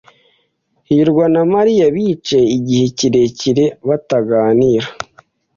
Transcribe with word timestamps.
hirwa 0.87 1.25
na 1.33 1.43
Mariya 1.53 1.85
bicaye 1.95 2.47
igihe 2.57 2.85
kirekire 2.97 3.65
bataganira. 3.87 4.87